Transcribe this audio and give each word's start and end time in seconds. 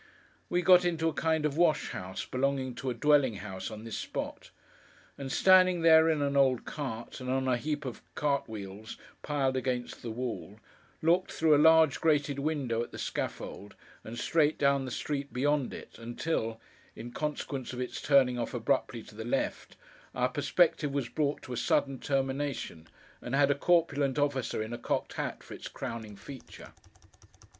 We 0.49 0.63
got 0.63 0.83
into 0.83 1.07
a 1.09 1.13
kind 1.13 1.45
of 1.45 1.57
wash 1.57 1.91
house, 1.91 2.25
belonging 2.25 2.73
to 2.73 2.89
a 2.89 2.93
dwelling 2.95 3.35
house 3.35 3.69
on 3.69 3.83
this 3.83 3.97
spot; 3.97 4.49
and 5.15 5.31
standing 5.31 5.81
there 5.83 6.09
in 6.09 6.23
an 6.23 6.35
old 6.35 6.65
cart, 6.65 7.21
and 7.21 7.29
on 7.29 7.47
a 7.47 7.55
heap 7.55 7.85
of 7.85 8.01
cartwheels 8.15 8.97
piled 9.21 9.55
against 9.55 10.01
the 10.01 10.09
wall, 10.09 10.59
looked, 11.03 11.31
through 11.31 11.53
a 11.55 11.61
large 11.61 12.01
grated 12.01 12.39
window, 12.39 12.81
at 12.81 12.91
the 12.91 12.97
scaffold, 12.97 13.75
and 14.03 14.17
straight 14.17 14.57
down 14.57 14.85
the 14.85 14.89
street 14.89 15.31
beyond 15.31 15.71
it 15.71 15.99
until, 15.99 16.59
in 16.95 17.11
consequence 17.11 17.71
of 17.71 17.79
its 17.79 18.01
turning 18.01 18.39
off 18.39 18.55
abruptly 18.55 19.03
to 19.03 19.13
the 19.13 19.23
left, 19.23 19.75
our 20.15 20.29
perspective 20.29 20.91
was 20.91 21.09
brought 21.09 21.43
to 21.43 21.53
a 21.53 21.57
sudden 21.57 21.99
termination, 21.99 22.87
and 23.21 23.35
had 23.35 23.51
a 23.51 23.53
corpulent 23.55 24.17
officer, 24.17 24.63
in 24.63 24.73
a 24.73 24.79
cocked 24.79 25.13
hat, 25.13 25.43
for 25.43 25.53
its 25.53 25.67
crowning 25.67 26.15
feature. 26.15 26.73